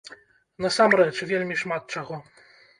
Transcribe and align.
Насамрэч, 0.65 1.13
вельмі 1.35 1.61
шмат 1.63 1.83
чаго! 1.97 2.15